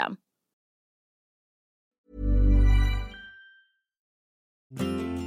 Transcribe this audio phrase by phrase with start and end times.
[0.00, 0.18] system.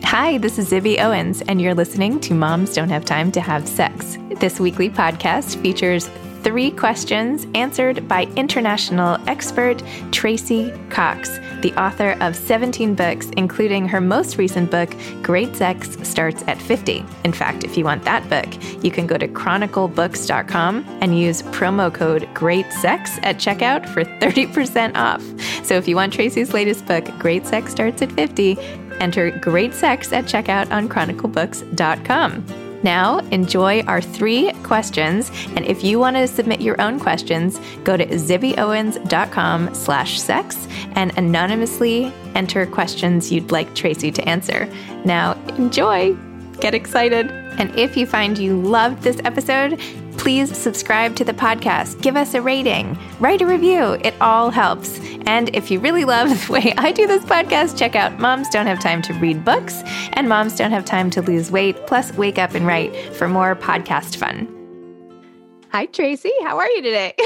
[0.04, 3.68] Hi, this is Zibby Owens, and you're listening to Moms Don't Have Time to Have
[3.68, 4.18] Sex.
[4.40, 6.08] This weekly podcast features
[6.44, 14.02] three questions answered by international expert Tracey Cox, the author of 17 books, including her
[14.02, 17.06] most recent book, Great Sex Starts at 50.
[17.24, 21.94] In fact, if you want that book, you can go to chroniclebooks.com and use promo
[21.94, 25.24] code Great Sex at checkout for 30% off.
[25.66, 28.58] So if you want Tracey's latest book, Great Sex Starts at 50,
[29.00, 32.63] enter Great Sex at checkout on chroniclebooks.com.
[32.84, 35.32] Now, enjoy our three questions.
[35.56, 41.18] And if you want to submit your own questions, go to zibbyowens.com slash sex and
[41.18, 44.68] anonymously enter questions you'd like Tracey to answer.
[45.06, 46.16] Now, enjoy.
[46.60, 47.32] Get excited.
[47.60, 49.80] And if you find you loved this episode,
[50.24, 53.98] please subscribe to the podcast, give us a rating, write a review.
[54.06, 54.98] It all helps.
[55.26, 58.66] And if you really love the way I do this podcast, check out Moms Don't
[58.66, 62.38] Have Time to Read Books and Moms Don't Have Time to Lose Weight, plus Wake
[62.38, 64.48] Up and Write for more podcast fun.
[65.74, 66.32] Hi, Tracey.
[66.44, 67.14] How are you today?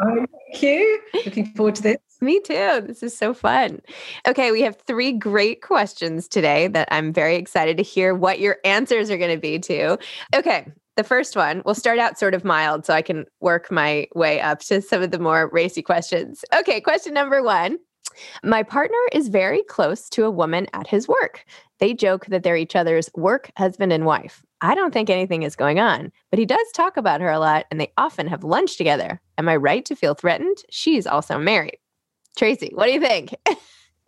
[0.00, 1.00] Thank you.
[1.26, 1.98] Looking forward to this.
[2.22, 2.82] Me too.
[2.86, 3.82] This is so fun.
[4.26, 8.56] Okay, we have three great questions today that I'm very excited to hear what your
[8.64, 9.98] answers are going to be to.
[10.34, 10.66] Okay,
[10.96, 14.40] the first one, we'll start out sort of mild so I can work my way
[14.40, 16.44] up to some of the more racy questions.
[16.54, 17.78] Okay, question number one.
[18.44, 21.44] My partner is very close to a woman at his work.
[21.80, 24.44] They joke that they're each other's work husband and wife.
[24.60, 27.66] I don't think anything is going on, but he does talk about her a lot
[27.70, 29.20] and they often have lunch together.
[29.36, 30.58] Am I right to feel threatened?
[30.70, 31.78] She's also married.
[32.36, 33.34] Tracey, what do you think?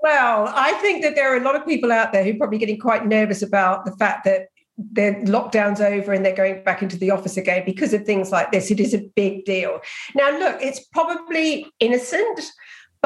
[0.03, 2.59] Well, I think that there are a lot of people out there who are probably
[2.59, 4.49] getting quite nervous about the fact that
[4.79, 8.53] their lockdown's over and they're going back into the office again because of things like
[8.53, 8.71] this.
[8.71, 9.81] It is a big deal.
[10.15, 12.41] Now, look, it's probably innocent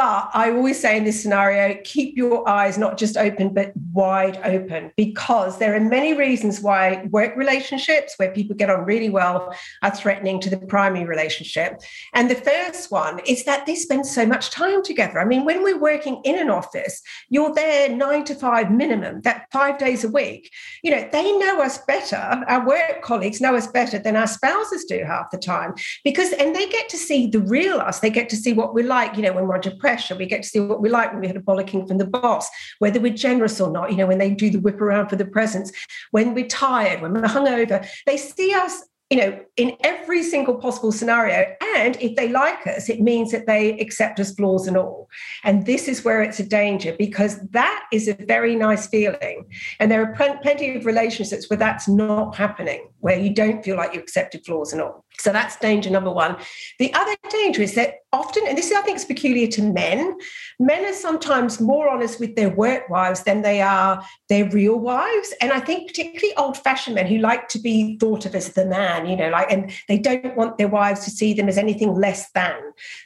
[0.01, 4.41] but I always say in this scenario, keep your eyes not just open, but wide
[4.45, 9.55] open, because there are many reasons why work relationships where people get on really well
[9.83, 11.83] are threatening to the primary relationship.
[12.15, 15.21] And the first one is that they spend so much time together.
[15.21, 19.49] I mean, when we're working in an office, you're there nine to five minimum, that
[19.53, 20.51] five days a week.
[20.83, 22.17] You know, they know us better,
[22.49, 25.75] our work colleagues know us better than our spouses do half the time,
[26.05, 28.87] because, and they get to see the real us, they get to see what we're
[28.87, 29.77] like, you know, when we're under
[30.17, 32.49] We get to see what we like when we had a bollocking from the boss,
[32.79, 35.25] whether we're generous or not, you know, when they do the whip around for the
[35.25, 35.73] presents,
[36.11, 37.87] when we're tired, when we're hungover.
[38.07, 41.45] They see us you know, in every single possible scenario.
[41.77, 45.09] And if they like us, it means that they accept us flaws and all.
[45.43, 49.47] And this is where it's a danger because that is a very nice feeling.
[49.81, 53.77] And there are pl- plenty of relationships where that's not happening, where you don't feel
[53.77, 55.05] like you accepted flaws and all.
[55.19, 56.37] So that's danger number one.
[56.79, 60.17] The other danger is that often, and this I think is peculiar to men,
[60.59, 65.35] men are sometimes more honest with their work wives than they are their real wives.
[65.43, 69.07] And I think particularly old-fashioned men who like to be thought of as the man,
[69.07, 72.31] you know, like, and they don't want their wives to see them as anything less
[72.33, 72.59] than.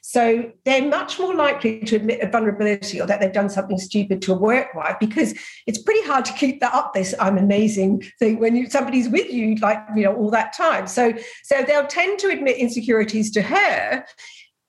[0.03, 4.23] So they're much more likely to admit a vulnerability or that they've done something stupid
[4.23, 5.35] to a work wife because
[5.67, 6.95] it's pretty hard to keep that up.
[6.95, 10.87] This I'm amazing thing when you somebody's with you like you know all that time.
[10.87, 14.05] So so they'll tend to admit insecurities to her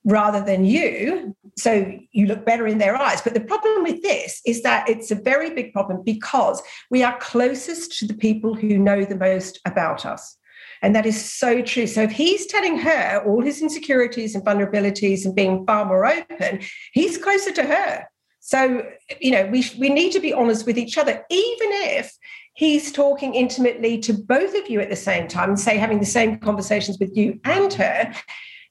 [0.06, 1.34] rather than you.
[1.58, 3.20] So you look better in their eyes.
[3.20, 7.18] But the problem with this is that it's a very big problem because we are
[7.18, 10.36] closest to the people who know the most about us.
[10.82, 11.86] And that is so true.
[11.86, 16.60] So if he's telling her all his insecurities and vulnerabilities and being far more open,
[16.92, 18.06] he's closer to her.
[18.40, 18.86] So,
[19.20, 22.16] you know, we, we need to be honest with each other, even if
[22.56, 26.38] he's talking intimately to both of you at the same time say having the same
[26.38, 28.12] conversations with you and her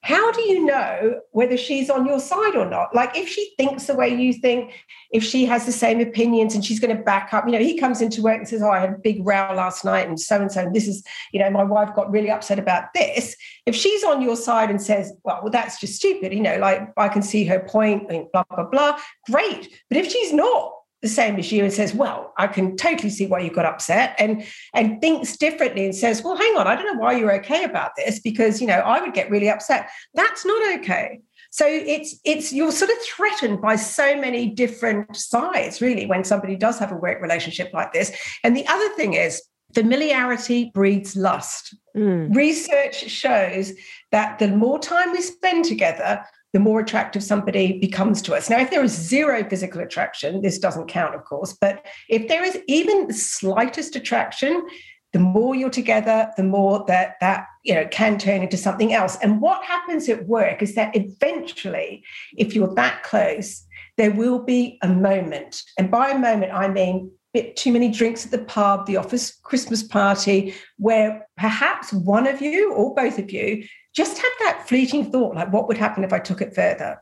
[0.05, 2.93] how do you know whether she's on your side or not?
[2.93, 4.71] Like, if she thinks the way you think,
[5.09, 7.75] if she has the same opinions and she's going to back up, you know, he
[7.75, 10.39] comes into work and says, Oh, I had a big row last night and so
[10.39, 10.69] and so.
[10.71, 11.03] This is,
[11.33, 13.35] you know, my wife got really upset about this.
[13.65, 16.87] If she's on your side and says, Well, well that's just stupid, you know, like
[16.97, 18.99] I can see her point, blah, blah, blah,
[19.31, 19.75] great.
[19.89, 20.74] But if she's not,
[21.05, 24.15] the same as you and says, "Well, I can totally see why you got upset,"
[24.17, 24.43] and
[24.73, 27.91] and thinks differently and says, "Well, hang on, I don't know why you're okay about
[27.95, 31.19] this because you know I would get really upset." That's not okay.
[31.51, 36.55] So it's it's you're sort of threatened by so many different sides, really, when somebody
[36.55, 38.11] does have a work relationship like this.
[38.43, 39.41] And the other thing is
[39.75, 41.75] familiarity breeds lust.
[41.95, 42.35] Mm.
[42.35, 43.73] Research shows
[44.11, 46.25] that the more time we spend together,
[46.55, 48.49] the more attractive somebody becomes to us.
[48.49, 52.45] Now, if there is zero physical attraction, this doesn't count, of course, but if there
[52.45, 54.65] is even the slightest attraction,
[55.11, 59.17] the more you're together, the more that that you know can turn into something else.
[59.21, 62.05] And what happens at work is that eventually,
[62.37, 63.61] if you're that close,
[63.97, 65.61] there will be a moment.
[65.77, 69.37] And by a moment, I mean bit too many drinks at the pub, the office
[69.43, 75.11] Christmas party, where perhaps one of you or both of you just have that fleeting
[75.11, 77.01] thought like, what would happen if I took it further?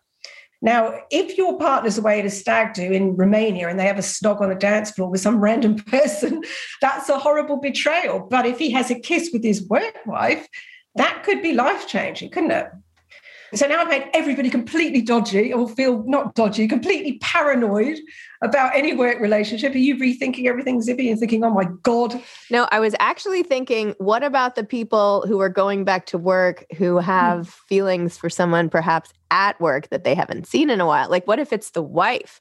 [0.61, 4.01] Now, if your partner's away at a stag do in Romania and they have a
[4.01, 6.41] snog on a dance floor with some random person,
[6.79, 8.25] that's a horrible betrayal.
[8.29, 10.47] But if he has a kiss with his work wife,
[10.95, 12.67] that could be life changing, couldn't it?
[13.55, 17.99] So now I've made everybody completely dodgy or feel not dodgy, completely paranoid
[18.41, 19.75] about any work relationship.
[19.75, 22.19] Are you rethinking everything, Zibby, and thinking, oh my God?
[22.49, 26.65] No, I was actually thinking, what about the people who are going back to work
[26.77, 27.53] who have mm.
[27.67, 31.09] feelings for someone perhaps at work that they haven't seen in a while?
[31.09, 32.39] Like, what if it's the wife?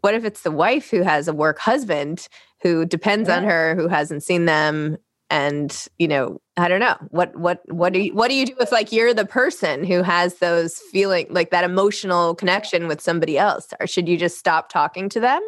[0.00, 2.28] What if it's the wife who has a work husband
[2.62, 3.36] who depends yeah.
[3.36, 4.96] on her, who hasn't seen them
[5.30, 8.54] and you know i don't know what what what do you what do you do
[8.60, 13.38] if like you're the person who has those feeling like that emotional connection with somebody
[13.38, 15.40] else or should you just stop talking to them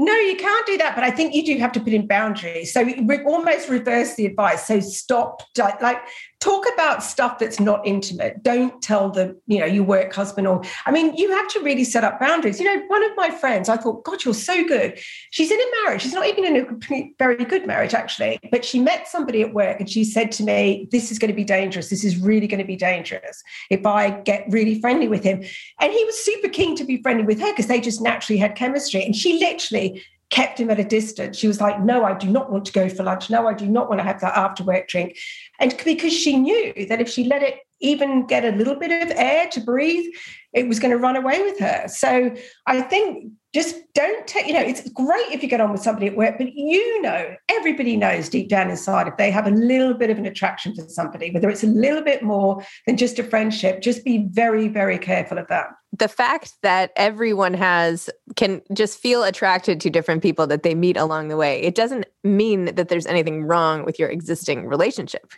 [0.00, 0.94] no, you can't do that.
[0.94, 2.72] But I think you do have to put in boundaries.
[2.72, 4.64] So we almost reverse the advice.
[4.66, 5.42] So stop,
[5.80, 5.98] like,
[6.40, 8.44] talk about stuff that's not intimate.
[8.44, 11.82] Don't tell the, you know, your work husband or, I mean, you have to really
[11.82, 12.60] set up boundaries.
[12.60, 14.98] You know, one of my friends, I thought, God, you're so good.
[15.30, 16.02] She's in a marriage.
[16.02, 18.38] She's not even in a very good marriage, actually.
[18.52, 21.36] But she met somebody at work and she said to me, This is going to
[21.36, 21.90] be dangerous.
[21.90, 25.42] This is really going to be dangerous if I get really friendly with him.
[25.80, 28.54] And he was super keen to be friendly with her because they just naturally had
[28.54, 29.04] chemistry.
[29.04, 31.38] And she literally kept him at a distance.
[31.38, 33.30] She was like, No, I do not want to go for lunch.
[33.30, 35.16] No, I do not want to have that after work drink.
[35.58, 39.16] And because she knew that if she let it even get a little bit of
[39.16, 40.12] air to breathe,
[40.52, 41.86] it was going to run away with her.
[41.88, 42.34] So
[42.66, 46.06] I think just don't take, you know, it's great if you get on with somebody
[46.06, 49.94] at work, but you know, everybody knows deep down inside if they have a little
[49.94, 53.24] bit of an attraction for somebody, whether it's a little bit more than just a
[53.24, 55.68] friendship, just be very, very careful of that.
[55.96, 60.98] The fact that everyone has can just feel attracted to different people that they meet
[60.98, 65.32] along the way, it doesn't mean that there's anything wrong with your existing relationship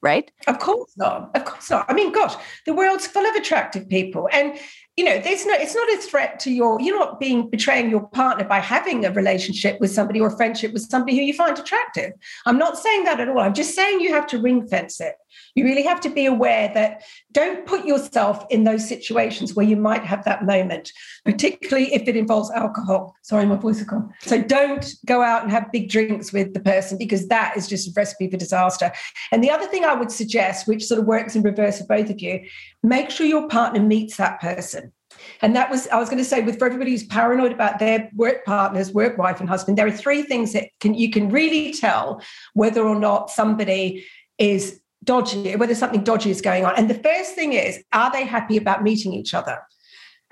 [0.00, 0.30] right?
[0.46, 1.34] Of course not.
[1.34, 1.90] Of course not.
[1.90, 2.34] I mean, gosh,
[2.66, 4.28] the world's full of attractive people.
[4.32, 4.58] And
[4.98, 8.08] you know, there's no, it's not a threat to your, you're not being betraying your
[8.08, 11.56] partner by having a relationship with somebody or a friendship with somebody who you find
[11.56, 12.14] attractive.
[12.46, 13.38] I'm not saying that at all.
[13.38, 15.14] I'm just saying you have to ring fence it.
[15.54, 17.02] You really have to be aware that
[17.32, 20.92] don't put yourself in those situations where you might have that moment,
[21.24, 23.14] particularly if it involves alcohol.
[23.22, 24.12] Sorry, my voice is gone.
[24.22, 27.88] So don't go out and have big drinks with the person because that is just
[27.88, 28.92] a recipe for disaster.
[29.32, 32.10] And the other thing I would suggest, which sort of works in reverse for both
[32.10, 32.46] of you,
[32.82, 34.92] make sure your partner meets that person.
[35.40, 38.10] And that was, I was going to say, with for everybody who's paranoid about their
[38.14, 41.72] work partners, work wife, and husband, there are three things that can you can really
[41.72, 42.22] tell
[42.54, 44.04] whether or not somebody
[44.38, 46.74] is dodgy, whether something dodgy is going on.
[46.76, 49.58] And the first thing is, are they happy about meeting each other?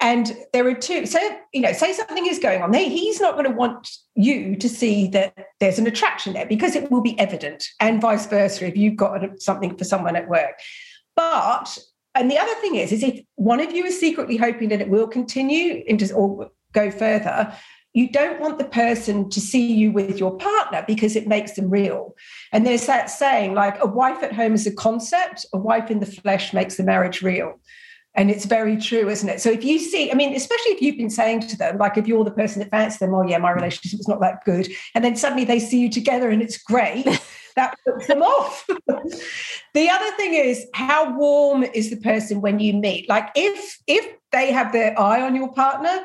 [0.01, 1.07] And there are two.
[1.07, 1.19] So,
[1.55, 2.75] you know, say something is going on.
[2.75, 6.91] He's not going to want you to see that there's an attraction there because it
[6.91, 10.61] will be evident, and vice versa if you've got something for someone at work.
[11.15, 11.79] But
[12.15, 14.91] and the other thing is, is if one of you is secretly hoping that it
[14.91, 17.51] will continue into or go further,
[17.97, 21.71] you don't want the person to see you with your partner because it makes them
[21.71, 22.15] real.
[22.53, 26.01] And there's that saying, like a wife at home is a concept, a wife in
[26.01, 27.59] the flesh makes the marriage real.
[28.15, 29.41] And it's very true, isn't it?
[29.41, 32.07] So if you see, I mean, especially if you've been saying to them, like if
[32.07, 35.03] you're the person that fancies them, oh yeah, my relationship is not that good, and
[35.03, 37.07] then suddenly they see you together and it's great,
[37.57, 38.67] that puts them off.
[39.75, 43.09] the other thing is how warm is the person when you meet?
[43.09, 46.05] Like if if they have their eye on your partner,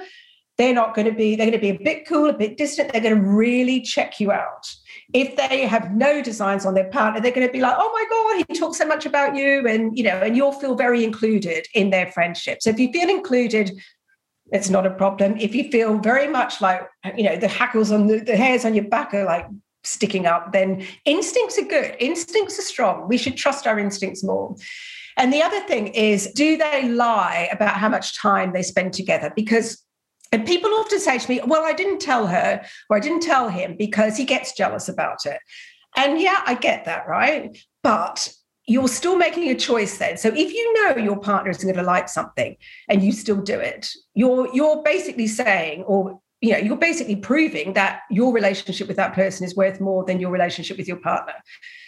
[0.62, 2.91] they're not going to be, they're going to be a bit cool, a bit distant.
[2.91, 4.72] They're going to really check you out.
[5.12, 8.06] If they have no designs on their partner, they're going to be like, oh my
[8.10, 9.68] God, he talks so much about you.
[9.68, 12.60] And, you know, and you'll feel very included in their friendship.
[12.62, 13.72] So if you feel included,
[14.51, 15.36] it's not a problem.
[15.38, 16.88] If you feel very much like,
[17.18, 19.48] you know, the hackles on the, the hairs on your back are like
[19.84, 21.96] sticking up, then instincts are good.
[22.00, 23.08] Instincts are strong.
[23.08, 24.56] We should trust our instincts more.
[25.18, 29.34] And the other thing is, do they lie about how much time they spend together?
[29.36, 29.84] Because
[30.31, 33.50] and people often say to me, well, I didn't tell her or I didn't tell
[33.50, 35.39] him because he gets jealous about it.
[35.97, 37.57] And yeah, I get that, right?
[37.83, 38.33] But
[38.65, 40.17] you're still making a choice then.
[40.17, 42.55] So if you know your partner isn't going to like something
[42.88, 47.73] and you still do it, you're you're basically saying, or you know, you're basically proving
[47.73, 51.33] that your relationship with that person is worth more than your relationship with your partner.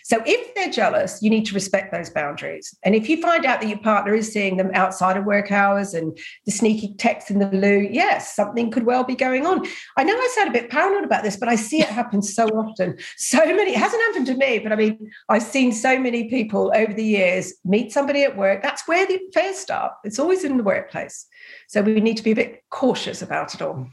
[0.04, 2.78] So if they're jealous, you need to respect those boundaries.
[2.84, 5.94] And if you find out that your partner is seeing them outside of work hours
[5.94, 9.66] and the sneaky texts in the loo, yes, something could well be going on.
[9.96, 12.48] I know I sound a bit paranoid about this, but I see it happen so
[12.48, 12.98] often.
[13.18, 16.72] So many, it hasn't happened to me, but I mean, I've seen so many people
[16.76, 18.62] over the years meet somebody at work.
[18.62, 19.94] That's where the affairs start.
[20.04, 21.26] It's always in the workplace.
[21.70, 23.88] So we need to be a bit cautious about it all.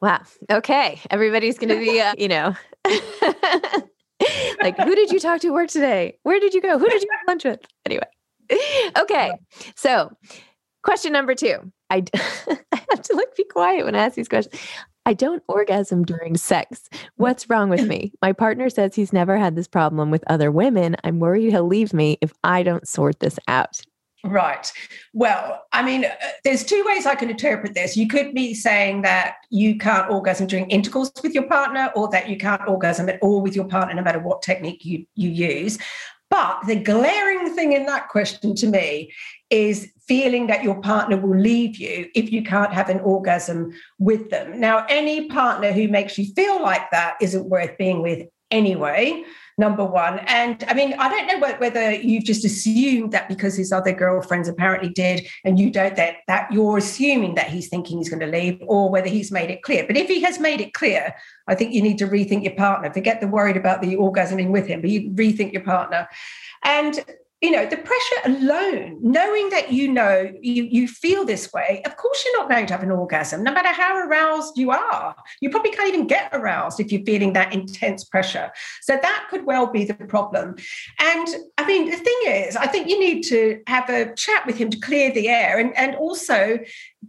[0.00, 0.20] Wow.
[0.50, 1.00] Okay.
[1.10, 2.54] Everybody's going to be, uh, you know,
[4.60, 6.18] like, who did you talk to work today?
[6.22, 6.78] Where did you go?
[6.78, 7.60] Who did you have lunch with?
[7.84, 8.06] Anyway.
[8.98, 9.32] Okay.
[9.74, 10.16] So,
[10.82, 11.72] question number two.
[11.90, 14.60] I, I have to like be quiet when I ask these questions.
[15.04, 16.88] I don't orgasm during sex.
[17.14, 18.12] What's wrong with me?
[18.20, 20.96] My partner says he's never had this problem with other women.
[21.04, 23.80] I'm worried he'll leave me if I don't sort this out.
[24.26, 24.72] Right.
[25.12, 26.10] Well, I mean, uh,
[26.42, 27.96] there's two ways I can interpret this.
[27.96, 32.28] You could be saying that you can't orgasm during intercourse with your partner, or that
[32.28, 35.78] you can't orgasm at all with your partner, no matter what technique you, you use.
[36.28, 39.12] But the glaring thing in that question to me
[39.48, 44.30] is feeling that your partner will leave you if you can't have an orgasm with
[44.30, 44.58] them.
[44.58, 49.24] Now, any partner who makes you feel like that isn't worth being with anyway
[49.58, 50.18] number one.
[50.20, 54.48] And I mean, I don't know whether you've just assumed that because his other girlfriends
[54.48, 58.26] apparently did, and you don't, that, that you're assuming that he's thinking he's going to
[58.26, 59.86] leave, or whether he's made it clear.
[59.86, 61.14] But if he has made it clear,
[61.46, 62.92] I think you need to rethink your partner.
[62.92, 66.06] Forget the worried about the orgasming with him, but you rethink your partner.
[66.62, 67.02] And
[67.46, 71.96] you know the pressure alone knowing that you know you you feel this way of
[71.96, 75.14] course you're not going to have an orgasm no matter how aroused you are.
[75.40, 78.50] You probably can't even get aroused if you're feeling that intense pressure.
[78.82, 80.56] So that could well be the problem.
[80.98, 84.56] And i mean the thing is i think you need to have a chat with
[84.56, 86.58] him to clear the air and and also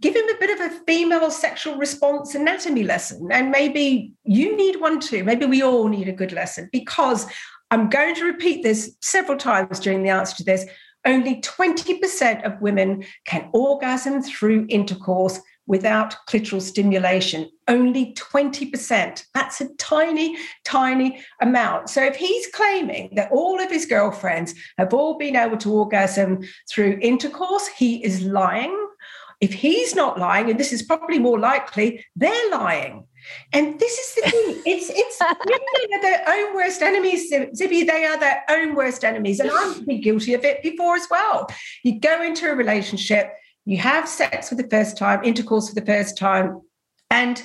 [0.00, 3.28] give him a bit of a female sexual response anatomy lesson.
[3.32, 5.24] And maybe you need one too.
[5.24, 7.26] Maybe we all need a good lesson because
[7.70, 10.66] I'm going to repeat this several times during the answer to this.
[11.04, 17.48] Only 20% of women can orgasm through intercourse without clitoral stimulation.
[17.68, 19.24] Only 20%.
[19.34, 21.90] That's a tiny, tiny amount.
[21.90, 26.40] So if he's claiming that all of his girlfriends have all been able to orgasm
[26.70, 28.74] through intercourse, he is lying.
[29.40, 33.06] If he's not lying, and this is probably more likely, they're lying.
[33.52, 34.62] And this is the thing.
[34.66, 37.86] It's it's women are their own worst enemies, Zibby.
[37.86, 39.40] They are their own worst enemies.
[39.40, 41.48] And I've been guilty of it before as well.
[41.82, 43.32] You go into a relationship,
[43.64, 46.60] you have sex for the first time, intercourse for the first time,
[47.10, 47.42] and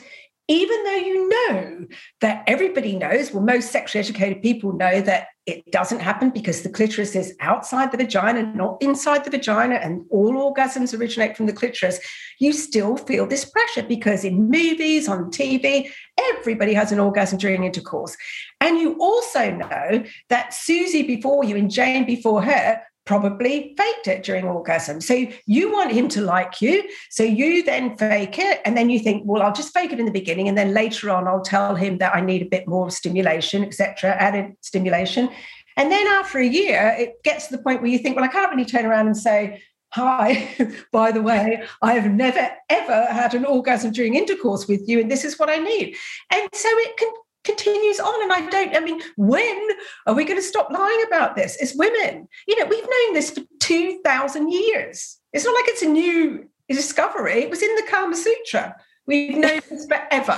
[0.48, 1.86] even though you know
[2.20, 6.70] that everybody knows, well, most sexually educated people know that it doesn't happen because the
[6.70, 11.54] clitoris is outside the vagina, not inside the vagina, and all orgasms originate from the
[11.54, 12.00] clitoris,
[12.40, 15.90] you still feel this pressure because in movies, on TV,
[16.36, 18.16] everybody has an orgasm during intercourse.
[18.60, 24.24] And you also know that Susie before you and Jane before her probably faked it
[24.24, 25.02] during orgasm.
[25.02, 26.90] So you want him to like you.
[27.10, 28.62] So you then fake it.
[28.66, 30.48] And then you think, well, I'll just fake it in the beginning.
[30.48, 34.12] And then later on, I'll tell him that I need a bit more stimulation, etc.,
[34.12, 35.30] added stimulation.
[35.76, 38.30] And then after a year, it gets to the point where you think, well, I
[38.30, 39.62] can't really turn around and say,
[39.94, 40.50] Hi,
[40.92, 45.12] by the way, I have never ever had an orgasm during intercourse with you, and
[45.12, 45.96] this is what I need.
[46.32, 48.24] And so it can continues on.
[48.24, 49.68] And I don't, I mean, when
[50.08, 52.28] are we going to stop lying about this as women?
[52.48, 55.18] You know, we've known this for 2,000 years.
[55.32, 58.76] It's not like it's a new discovery, it was in the Kama Sutra.
[59.06, 60.38] We've known this forever.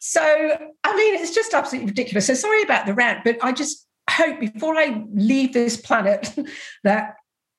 [0.00, 2.26] So, I mean, it's just absolutely ridiculous.
[2.26, 6.34] So, sorry about the rant, but I just hope before I leave this planet
[6.84, 7.14] that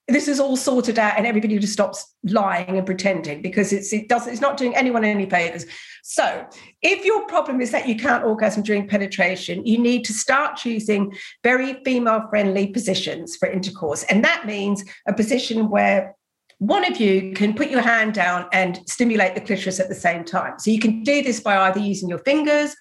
[0.07, 4.09] this is all sorted out and everybody just stops lying and pretending because it's it
[4.09, 5.65] does it's not doing anyone any favors
[6.03, 6.45] so
[6.81, 11.13] if your problem is that you can't orgasm during penetration you need to start choosing
[11.43, 16.15] very female friendly positions for intercourse and that means a position where
[16.67, 20.23] one of you can put your hand down and stimulate the clitoris at the same
[20.23, 20.57] time.
[20.59, 22.73] So you can do this by either using your fingers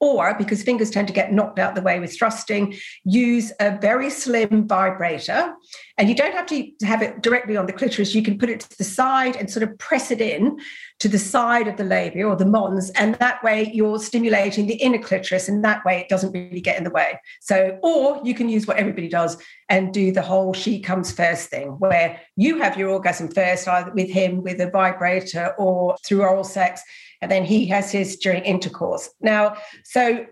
[0.00, 4.10] or because fingers tend to get knocked out the way with thrusting, use a very
[4.10, 5.54] slim vibrator.
[5.98, 8.14] And you don't have to have it directly on the clitoris.
[8.14, 10.58] You can put it to the side and sort of press it in
[10.98, 12.90] to the side of the labia or the mons.
[12.90, 15.48] And that way you're stimulating the inner clitoris.
[15.48, 17.18] And that way it doesn't really get in the way.
[17.40, 19.38] So, or you can use what everybody does
[19.70, 23.92] and do the whole she comes first thing, where you have your orgasm first, either
[23.92, 26.82] with him with a vibrator or through oral sex
[27.22, 29.10] and then he has his during intercourse.
[29.20, 30.26] Now, so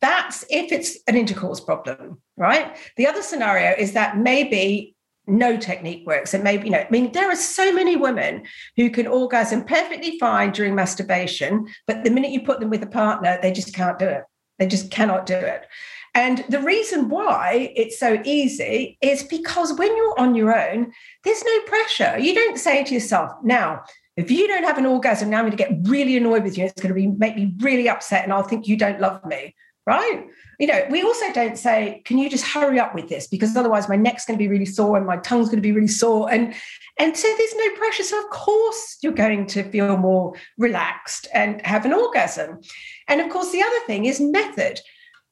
[0.00, 2.76] that's if it's an intercourse problem, right?
[2.96, 4.94] The other scenario is that maybe
[5.28, 6.32] no technique works.
[6.32, 8.44] And maybe, you know, I mean, there are so many women
[8.76, 12.86] who can orgasm perfectly fine during masturbation, but the minute you put them with a
[12.86, 14.22] partner, they just can't do it.
[14.58, 15.66] They just cannot do it.
[16.14, 20.92] And the reason why it's so easy is because when you're on your own,
[21.22, 22.18] there's no pressure.
[22.18, 23.82] You don't say to yourself, now,
[24.18, 26.64] if you don't have an orgasm, now I'm going to get really annoyed with you.
[26.64, 29.54] It's going to be make me really upset, and I'll think you don't love me,
[29.86, 30.26] right?
[30.58, 33.88] You know, we also don't say, "Can you just hurry up with this?" Because otherwise,
[33.88, 36.28] my neck's going to be really sore and my tongue's going to be really sore,
[36.32, 36.52] and
[36.98, 38.02] and so there's no pressure.
[38.02, 42.58] So of course, you're going to feel more relaxed and have an orgasm.
[43.06, 44.80] And of course, the other thing is method.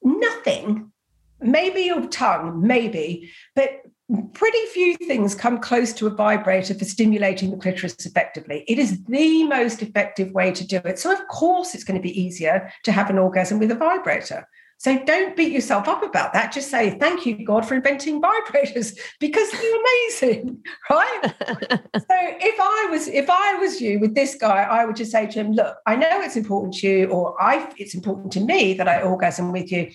[0.04, 0.92] Nothing
[1.40, 3.82] maybe your tongue, maybe, but
[4.34, 8.64] pretty few things come close to a vibrator for stimulating the clitoris effectively.
[8.68, 10.98] It is the most effective way to do it.
[10.98, 14.46] So, of course, it's going to be easier to have an orgasm with a vibrator.
[14.78, 16.52] So don't beat yourself up about that.
[16.52, 21.20] Just say, thank you, God, for inventing vibrators because they're amazing, right?
[21.32, 25.26] so if I was if I was you with this guy, I would just say
[25.26, 28.74] to him, look, I know it's important to you, or I it's important to me
[28.74, 29.90] that I orgasm with you.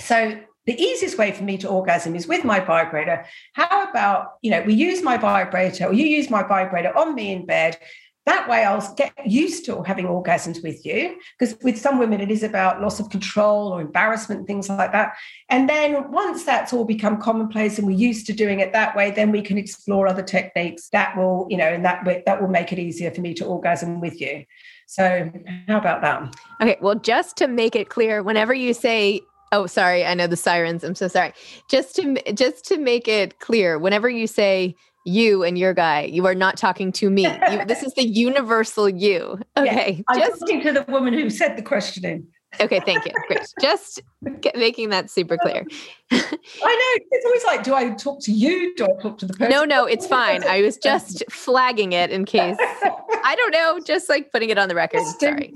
[0.00, 3.24] So the easiest way for me to orgasm is with my vibrator.
[3.54, 7.32] How about, you know, we use my vibrator or you use my vibrator on me
[7.32, 7.78] in bed.
[8.26, 11.16] That way I'll get used to having orgasms with you.
[11.38, 15.14] Because with some women, it is about loss of control or embarrassment, things like that.
[15.48, 19.10] And then once that's all become commonplace and we're used to doing it that way,
[19.10, 22.74] then we can explore other techniques that will, you know, and that that will make
[22.74, 24.44] it easier for me to orgasm with you.
[24.86, 25.30] So,
[25.66, 26.36] how about that?
[26.60, 26.76] Okay.
[26.82, 30.04] Well, just to make it clear, whenever you say Oh, sorry.
[30.04, 30.84] I know the sirens.
[30.84, 31.32] I'm so sorry.
[31.70, 36.26] Just to just to make it clear, whenever you say you and your guy, you
[36.26, 37.22] are not talking to me.
[37.22, 39.40] You, this is the universal you.
[39.56, 39.96] Okay.
[39.96, 42.26] Yeah, I'm just talking to the woman who said the question in.
[42.60, 43.12] Okay, thank you.
[43.26, 43.46] Great.
[43.60, 44.00] Just
[44.40, 45.66] get, making that super clear.
[46.10, 47.04] I know.
[47.10, 48.74] It's always like, do I talk to you?
[48.74, 49.50] Do I talk to the person?
[49.50, 50.42] No, no, it's fine.
[50.44, 52.56] I was just flagging it in case.
[52.58, 55.02] I don't know, just like putting it on the record.
[55.20, 55.52] Sorry.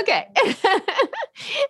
[0.00, 0.28] Okay.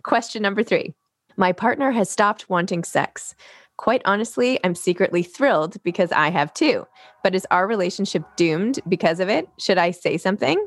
[0.04, 0.94] Question number three.
[1.40, 3.34] My partner has stopped wanting sex.
[3.78, 6.86] Quite honestly, I'm secretly thrilled because I have too.
[7.24, 9.48] But is our relationship doomed because of it?
[9.58, 10.62] Should I say something?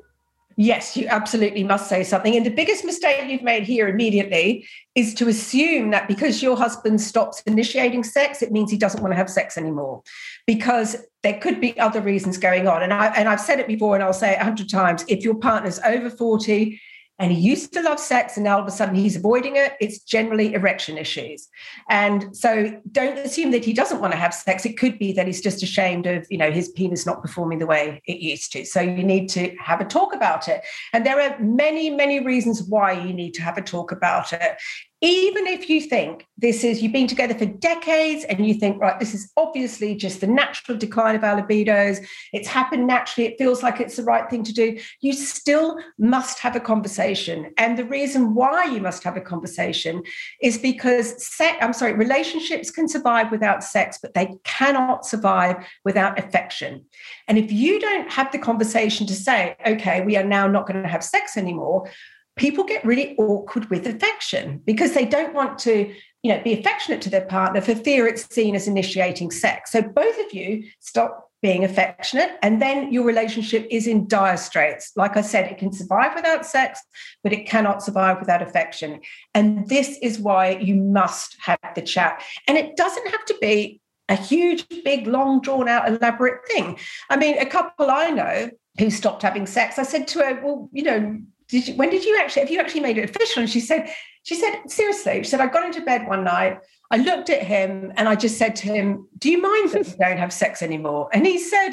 [0.57, 2.35] Yes, you absolutely must say something.
[2.35, 7.01] And the biggest mistake you've made here immediately is to assume that because your husband
[7.01, 10.01] stops initiating sex, it means he doesn't want to have sex anymore.
[10.47, 12.81] Because there could be other reasons going on.
[12.81, 15.05] And I and I've said it before and I'll say it a hundred times.
[15.07, 16.81] If your partner's over 40,
[17.19, 19.73] and he used to love sex and now all of a sudden he's avoiding it,
[19.79, 21.47] it's generally erection issues.
[21.89, 24.65] And so don't assume that he doesn't want to have sex.
[24.65, 27.67] It could be that he's just ashamed of, you know, his penis not performing the
[27.67, 28.65] way it used to.
[28.65, 30.61] So you need to have a talk about it.
[30.91, 34.57] And there are many, many reasons why you need to have a talk about it
[35.03, 38.99] even if you think this is you've been together for decades and you think right
[38.99, 43.61] this is obviously just the natural decline of our libidos it's happened naturally it feels
[43.61, 47.53] like it's the right thing to do you still must have a conversation.
[47.57, 50.03] And the reason why you must have a conversation
[50.41, 56.17] is because sex i'm sorry relationships can survive without sex but they cannot survive without
[56.17, 56.85] affection.
[57.27, 60.81] And if you don't have the conversation to say okay we are now not going
[60.81, 61.89] to have sex anymore
[62.35, 65.93] people get really awkward with affection because they don't want to
[66.23, 69.71] you know be affectionate to their partner for fear it's seen as initiating sex.
[69.71, 74.93] So both of you stop being affectionate and then your relationship is in dire straits.
[74.95, 76.79] Like i said it can survive without sex
[77.21, 79.01] but it cannot survive without affection.
[79.33, 82.23] And this is why you must have the chat.
[82.47, 86.79] And it doesn't have to be a huge big long drawn out elaborate thing.
[87.09, 90.69] I mean a couple i know who stopped having sex i said to her well
[90.71, 93.41] you know did you, when did you actually have you actually made it official?
[93.41, 93.89] And she said
[94.23, 95.23] she said seriously.
[95.23, 96.59] She said i got into bed one night
[96.91, 100.05] i looked at him and i just said to him do you mind that we
[100.05, 101.71] don't have sex anymore and he said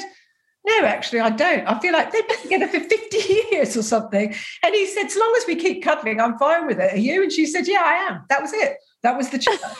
[0.65, 1.65] no actually i don't.
[1.67, 3.17] I feel like they've been together for 50
[3.51, 4.33] years or something.
[4.63, 6.93] And he said as long as we keep cuddling i'm fine with it.
[6.93, 7.23] Are you?
[7.23, 8.23] And she said yeah i am.
[8.29, 8.77] That was it.
[9.03, 9.59] That was the chat.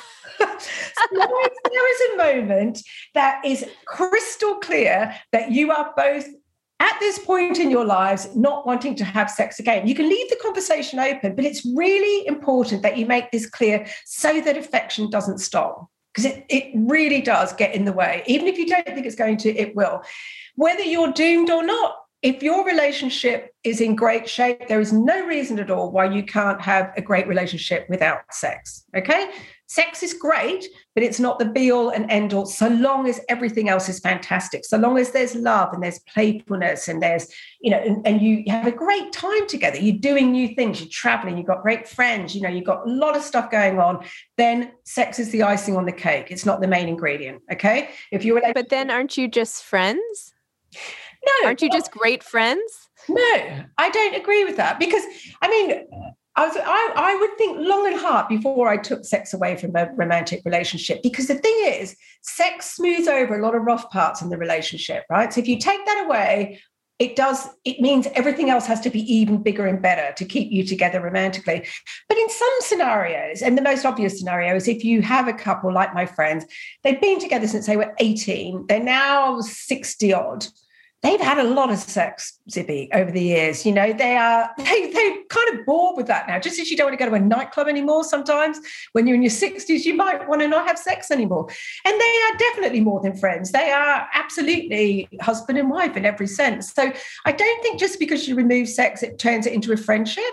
[1.11, 2.81] So there is a moment
[3.13, 6.25] that is crystal clear that you are both
[6.81, 9.87] at this point in your lives not wanting to have sex again.
[9.87, 13.85] You can leave the conversation open, but it's really important that you make this clear
[14.05, 18.23] so that affection doesn't stop because it, it really does get in the way.
[18.25, 20.01] Even if you don't think it's going to, it will.
[20.55, 25.25] Whether you're doomed or not, if your relationship is in great shape, there is no
[25.25, 28.85] reason at all why you can't have a great relationship without sex.
[28.95, 29.31] Okay.
[29.67, 33.21] Sex is great, but it's not the be all and end all, so long as
[33.29, 34.65] everything else is fantastic.
[34.65, 37.25] So long as there's love and there's playfulness and there's,
[37.61, 40.89] you know, and, and you have a great time together, you're doing new things, you're
[40.91, 44.05] traveling, you've got great friends, you know, you've got a lot of stuff going on,
[44.35, 46.27] then sex is the icing on the cake.
[46.29, 47.41] It's not the main ingredient.
[47.51, 47.91] Okay.
[48.11, 50.33] If you're But then aren't you just friends?
[51.25, 51.47] No.
[51.47, 52.89] Aren't you just great friends?
[53.09, 55.03] No, I don't agree with that because
[55.41, 55.85] I mean,
[56.35, 59.75] I was I, I would think long and hard before I took sex away from
[59.75, 64.21] a romantic relationship because the thing is, sex smooths over a lot of rough parts
[64.21, 65.33] in the relationship, right?
[65.33, 66.61] So if you take that away,
[67.01, 70.51] it does it means everything else has to be even bigger and better to keep
[70.51, 71.65] you together romantically
[72.07, 75.73] but in some scenarios and the most obvious scenario is if you have a couple
[75.73, 76.45] like my friends
[76.83, 80.45] they've been together since they were 18 they're now 60 odd
[81.01, 83.65] they've had a lot of sex, Zibby, over the years.
[83.65, 86.39] You know, they are they they kind of bored with that now.
[86.39, 88.59] Just as you don't want to go to a nightclub anymore, sometimes
[88.93, 91.47] when you're in your 60s, you might want to not have sex anymore.
[91.85, 93.51] And they are definitely more than friends.
[93.51, 96.73] They are absolutely husband and wife in every sense.
[96.73, 96.91] So
[97.25, 100.23] I don't think just because you remove sex, it turns it into a friendship.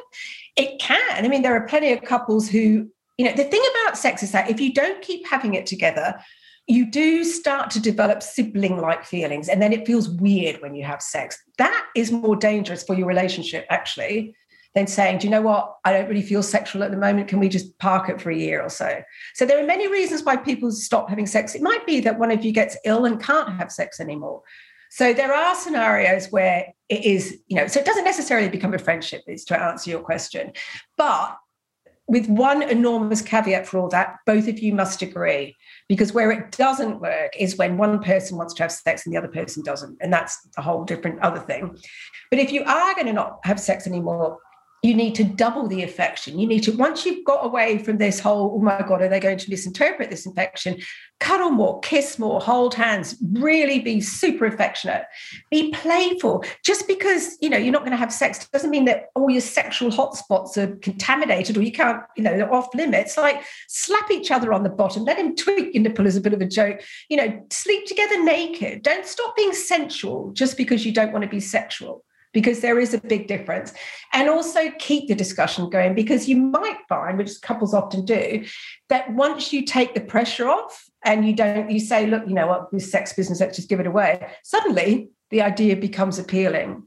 [0.57, 1.24] It can.
[1.24, 4.33] I mean, there are plenty of couples who, you know, the thing about sex is
[4.33, 6.18] that if you don't keep having it together,
[6.68, 10.85] you do start to develop sibling like feelings and then it feels weird when you
[10.85, 11.42] have sex.
[11.57, 14.35] That is more dangerous for your relationship actually
[14.74, 15.76] than saying do you know what?
[15.87, 17.28] I don't really feel sexual at the moment.
[17.28, 19.02] Can we just park it for a year or so?
[19.35, 21.54] So there are many reasons why people stop having sex.
[21.54, 24.42] It might be that one of you gets ill and can't have sex anymore.
[24.90, 28.78] So there are scenarios where it is you know so it doesn't necessarily become a
[28.78, 30.52] friendship is to answer your question.
[30.98, 31.35] But
[32.09, 35.57] with one enormous caveat for all that both of you must agree
[35.88, 39.18] because where it doesn't work is when one person wants to have sex and the
[39.18, 39.99] other person doesn't.
[40.01, 41.77] And that's a whole different other thing.
[42.31, 44.38] But if you are going to not have sex anymore,
[44.83, 46.38] you need to double the affection.
[46.38, 49.19] You need to, once you've got away from this whole, oh my God, are they
[49.19, 50.81] going to misinterpret this infection?
[51.19, 55.03] Cuddle more, kiss more, hold hands, really be super affectionate,
[55.51, 56.45] be playful.
[56.64, 59.41] Just because, you know, you're not going to have sex doesn't mean that all your
[59.41, 63.17] sexual hotspots are contaminated or you can't, you know, they're off limits.
[63.17, 66.35] Like slap each other on the bottom, let him tweak your nipple as a bit
[66.35, 68.83] of a joke, you know, sleep together naked.
[68.83, 72.95] Don't stop being sensual just because you don't want to be sexual because there is
[72.95, 73.73] a big difference.
[74.12, 78.45] And also keep the discussion going because you might find, which couples often do,
[78.88, 82.47] that once you take the pressure off and you don't, you say, look, you know
[82.47, 86.83] what, this sex business, let's just give it away, suddenly the idea becomes appealing.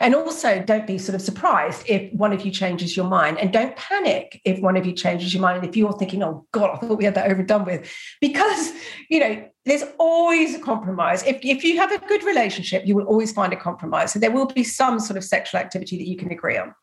[0.00, 3.52] And also, don't be sort of surprised if one of you changes your mind, and
[3.52, 5.58] don't panic if one of you changes your mind.
[5.58, 8.72] And if you're thinking, "Oh God, I thought we had that overdone with," because
[9.08, 11.22] you know there's always a compromise.
[11.24, 14.12] If if you have a good relationship, you will always find a compromise.
[14.12, 16.74] So there will be some sort of sexual activity that you can agree on.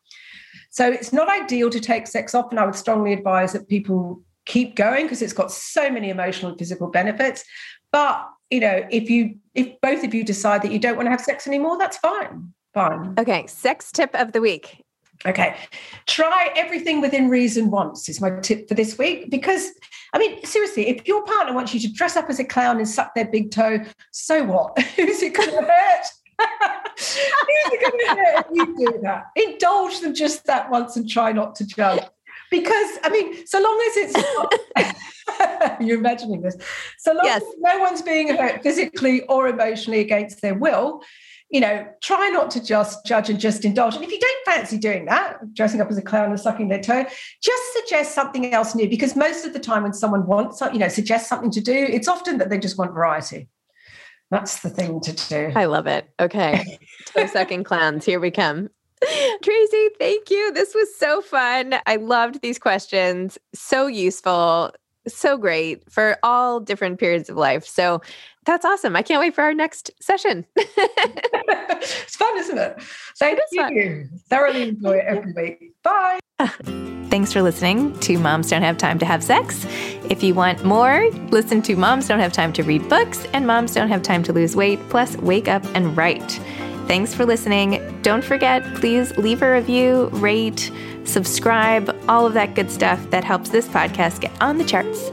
[0.70, 4.22] So it's not ideal to take sex off, and I would strongly advise that people
[4.46, 7.44] keep going because it's got so many emotional and physical benefits.
[7.92, 11.10] But you know, if you if both of you decide that you don't want to
[11.10, 12.52] have sex anymore, that's fine.
[12.74, 13.14] Fine.
[13.18, 14.82] Okay, sex tip of the week.
[15.24, 15.54] Okay.
[16.06, 19.30] Try everything within reason once is my tip for this week.
[19.30, 19.70] Because,
[20.12, 22.88] I mean, seriously, if your partner wants you to dress up as a clown and
[22.88, 24.76] suck their big toe, so what?
[24.96, 26.06] Who's it going to hurt?
[26.98, 29.26] Who's it going to hurt if you do that?
[29.36, 32.02] Indulge them just that once and try not to judge.
[32.50, 34.14] Because, I mean, so long as it's
[34.78, 36.56] not, you're imagining this,
[36.98, 37.40] so long yes.
[37.40, 41.02] as no one's being hurt physically or emotionally against their will,
[41.52, 43.94] you know, try not to just judge and just indulge.
[43.94, 46.80] And if you don't fancy doing that, dressing up as a clown and sucking their
[46.80, 47.04] toe,
[47.42, 48.88] just suggest something else new.
[48.88, 52.08] Because most of the time, when someone wants, you know, suggest something to do, it's
[52.08, 53.48] often that they just want variety.
[54.30, 55.52] That's the thing to do.
[55.54, 56.08] I love it.
[56.18, 56.78] Okay.
[57.06, 58.06] toe sucking clowns.
[58.06, 58.70] Here we come.
[59.42, 60.52] Tracey, thank you.
[60.52, 61.74] This was so fun.
[61.84, 63.36] I loved these questions.
[63.52, 64.72] So useful
[65.08, 67.66] so great for all different periods of life.
[67.66, 68.00] So
[68.44, 68.96] that's awesome.
[68.96, 70.44] I can't wait for our next session.
[70.56, 72.82] it's fun, isn't it?
[73.18, 73.62] Thank it you.
[73.62, 74.20] Fun.
[74.28, 75.72] Thoroughly enjoy it every week.
[75.82, 76.18] Bye.
[77.12, 79.66] Thanks for listening to Moms Don't Have Time to Have Sex.
[80.08, 83.74] If you want more, listen to Moms Don't Have Time to Read Books and Moms
[83.74, 86.40] Don't Have Time to Lose Weight, plus Wake Up and Write.
[86.88, 88.00] Thanks for listening.
[88.02, 90.72] Don't forget, please leave a review, rate,
[91.04, 95.12] subscribe, all of that good stuff that helps this podcast get on the charts.